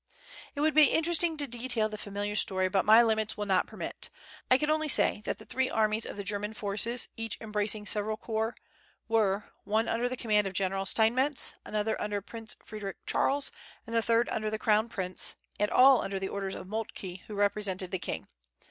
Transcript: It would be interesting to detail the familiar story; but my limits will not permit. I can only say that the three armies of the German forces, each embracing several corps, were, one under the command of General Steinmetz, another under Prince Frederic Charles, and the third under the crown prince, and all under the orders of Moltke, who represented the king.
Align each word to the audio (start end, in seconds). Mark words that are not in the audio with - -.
It 0.55 0.61
would 0.61 0.73
be 0.73 0.85
interesting 0.87 1.37
to 1.37 1.45
detail 1.45 1.87
the 1.87 1.95
familiar 1.95 2.35
story; 2.35 2.67
but 2.69 2.85
my 2.85 3.03
limits 3.03 3.37
will 3.37 3.45
not 3.45 3.67
permit. 3.67 4.09
I 4.49 4.57
can 4.57 4.71
only 4.71 4.87
say 4.87 5.21
that 5.25 5.37
the 5.37 5.45
three 5.45 5.69
armies 5.69 6.07
of 6.07 6.17
the 6.17 6.23
German 6.23 6.55
forces, 6.55 7.07
each 7.17 7.37
embracing 7.39 7.85
several 7.85 8.17
corps, 8.17 8.55
were, 9.07 9.51
one 9.63 9.87
under 9.87 10.09
the 10.09 10.17
command 10.17 10.47
of 10.47 10.53
General 10.53 10.87
Steinmetz, 10.87 11.53
another 11.67 12.01
under 12.01 12.19
Prince 12.19 12.55
Frederic 12.65 12.97
Charles, 13.05 13.51
and 13.85 13.95
the 13.95 14.01
third 14.01 14.27
under 14.29 14.49
the 14.49 14.57
crown 14.57 14.89
prince, 14.89 15.35
and 15.59 15.69
all 15.69 16.01
under 16.01 16.17
the 16.17 16.29
orders 16.29 16.55
of 16.55 16.65
Moltke, 16.67 17.21
who 17.27 17.35
represented 17.35 17.91
the 17.91 17.99
king. 17.99 18.27